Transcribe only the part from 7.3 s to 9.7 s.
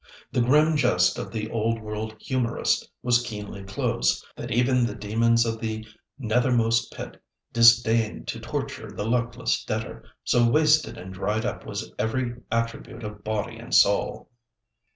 disdained to torture the luckless